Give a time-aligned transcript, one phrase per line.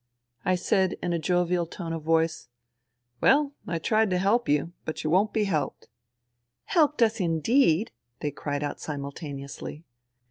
[0.43, 2.47] I said in a jovial tone of voice:"
[3.21, 4.73] Well, I tried to help you.
[4.83, 5.89] But you won't be helped.""
[6.75, 9.83] Helped us indeed!" they cried out simultane ously.